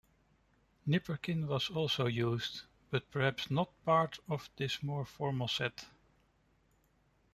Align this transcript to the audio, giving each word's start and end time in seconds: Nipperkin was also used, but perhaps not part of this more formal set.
Nipperkin 0.87 1.45
was 1.45 1.69
also 1.69 2.07
used, 2.07 2.63
but 2.89 3.11
perhaps 3.11 3.51
not 3.51 3.69
part 3.85 4.17
of 4.27 4.49
this 4.57 4.81
more 4.81 5.05
formal 5.05 5.47
set. 5.47 5.85